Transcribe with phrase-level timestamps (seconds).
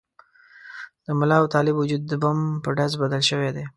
[1.05, 3.65] د ملا او طالب وجود د بم په ډز بدل شوي دي.